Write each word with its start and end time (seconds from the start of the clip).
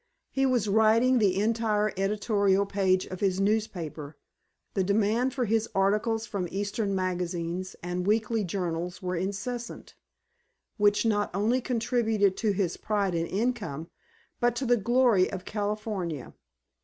He 0.31 0.47
was 0.47 0.67
writing 0.67 1.19
the 1.19 1.39
entire 1.39 1.93
editorial 1.95 2.65
page 2.65 3.05
of 3.05 3.19
his 3.19 3.39
newspaper, 3.39 4.17
the 4.73 4.83
demand 4.83 5.35
for 5.35 5.45
his 5.45 5.69
articles 5.75 6.25
from 6.25 6.47
Eastern 6.49 6.95
magazines 6.95 7.75
and 7.83 8.07
weekly 8.07 8.43
journals 8.43 9.03
was 9.03 9.21
incessant; 9.21 9.93
which 10.77 11.05
not 11.05 11.29
only 11.35 11.61
contributed 11.61 12.35
to 12.37 12.51
his 12.51 12.77
pride 12.77 13.13
and 13.13 13.27
income, 13.27 13.91
but 14.39 14.55
to 14.55 14.65
the 14.65 14.75
glory 14.75 15.31
of 15.31 15.45
California. 15.45 16.33